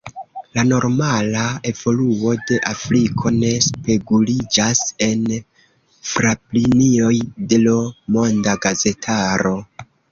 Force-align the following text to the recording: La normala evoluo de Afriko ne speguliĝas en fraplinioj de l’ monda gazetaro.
La 0.57 0.61
normala 0.69 1.43
evoluo 1.71 2.33
de 2.51 2.57
Afriko 2.71 3.33
ne 3.37 3.53
speguliĝas 3.67 4.83
en 5.11 5.23
fraplinioj 6.15 7.15
de 7.53 7.65
l’ 7.69 7.81
monda 8.19 8.61
gazetaro. 8.67 9.59